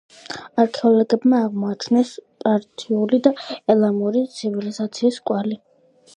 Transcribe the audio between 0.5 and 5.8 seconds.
არქეოლოგებმა აღმოაჩინეს პართიული და ელამური ცივილიზაციის კვალი.